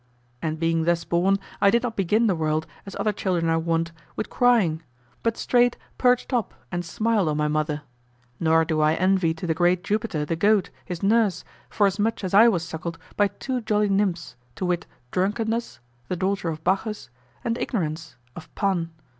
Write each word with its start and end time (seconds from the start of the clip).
And 0.41 0.57
being 0.59 0.85
thus 0.85 1.03
born, 1.03 1.37
I 1.61 1.69
did 1.69 1.83
not 1.83 1.95
begin 1.95 2.25
the 2.25 2.33
world, 2.35 2.65
as 2.87 2.95
other 2.95 3.11
children 3.13 3.49
are 3.51 3.59
wont, 3.59 3.91
with 4.15 4.31
crying; 4.31 4.81
but 5.21 5.37
straight 5.37 5.77
perched 5.99 6.33
up 6.33 6.55
and 6.71 6.83
smiled 6.83 7.29
on 7.29 7.37
my 7.37 7.47
mother. 7.47 7.83
Nor 8.39 8.65
do 8.65 8.81
I 8.81 8.95
envy 8.95 9.35
to 9.35 9.45
the 9.45 9.53
great 9.53 9.83
Jupiter 9.83 10.25
the 10.25 10.35
goat, 10.35 10.71
his 10.85 11.03
nurse, 11.03 11.43
forasmuch 11.69 12.23
as 12.23 12.33
I 12.33 12.47
was 12.47 12.63
suckled 12.63 12.97
by 13.15 13.27
two 13.27 13.61
jolly 13.61 13.89
nymphs, 13.89 14.35
to 14.55 14.65
wit, 14.65 14.87
Drunkenness, 15.11 15.79
the 16.07 16.15
daughter 16.15 16.49
of 16.49 16.63
Bacchus, 16.63 17.11
and 17.43 17.55
Ignorance, 17.59 18.15
of 18.35 18.49
Pan. 18.55 18.89